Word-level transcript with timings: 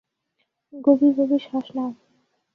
গভীরভাবে 0.73 1.37
শ্বাস 1.45 1.67
নাও। 1.75 1.91